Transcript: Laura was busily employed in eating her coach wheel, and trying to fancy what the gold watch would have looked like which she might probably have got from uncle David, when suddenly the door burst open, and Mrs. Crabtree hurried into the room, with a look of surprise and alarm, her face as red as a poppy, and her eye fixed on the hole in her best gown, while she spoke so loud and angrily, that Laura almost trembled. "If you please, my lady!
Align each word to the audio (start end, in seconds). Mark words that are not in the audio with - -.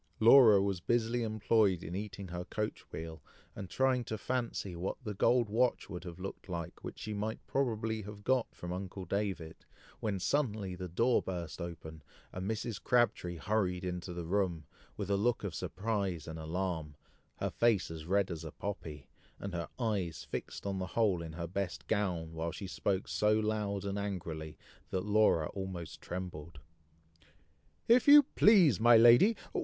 Laura 0.19 0.59
was 0.59 0.79
busily 0.81 1.21
employed 1.21 1.83
in 1.83 1.93
eating 1.95 2.29
her 2.29 2.43
coach 2.43 2.91
wheel, 2.91 3.21
and 3.55 3.69
trying 3.69 4.03
to 4.03 4.17
fancy 4.17 4.75
what 4.75 4.97
the 5.03 5.13
gold 5.13 5.47
watch 5.47 5.91
would 5.91 6.03
have 6.05 6.17
looked 6.19 6.49
like 6.49 6.83
which 6.83 6.97
she 6.97 7.13
might 7.13 7.37
probably 7.45 8.01
have 8.01 8.23
got 8.23 8.47
from 8.55 8.73
uncle 8.73 9.05
David, 9.05 9.57
when 9.99 10.17
suddenly 10.17 10.73
the 10.75 10.87
door 10.89 11.21
burst 11.21 11.61
open, 11.61 12.01
and 12.33 12.49
Mrs. 12.49 12.81
Crabtree 12.83 13.35
hurried 13.35 13.85
into 13.85 14.11
the 14.11 14.25
room, 14.25 14.65
with 14.97 15.11
a 15.11 15.15
look 15.17 15.43
of 15.43 15.53
surprise 15.53 16.27
and 16.27 16.39
alarm, 16.39 16.95
her 17.35 17.51
face 17.51 17.91
as 17.91 18.07
red 18.07 18.31
as 18.31 18.43
a 18.43 18.51
poppy, 18.51 19.07
and 19.37 19.53
her 19.53 19.69
eye 19.77 20.09
fixed 20.15 20.65
on 20.65 20.79
the 20.79 20.87
hole 20.97 21.21
in 21.21 21.33
her 21.33 21.45
best 21.45 21.85
gown, 21.85 22.33
while 22.33 22.51
she 22.51 22.65
spoke 22.65 23.07
so 23.07 23.33
loud 23.39 23.85
and 23.85 23.99
angrily, 23.99 24.57
that 24.89 25.05
Laura 25.05 25.49
almost 25.49 26.01
trembled. 26.01 26.59
"If 27.87 28.07
you 28.07 28.23
please, 28.35 28.79
my 28.79 28.97
lady! 28.97 29.37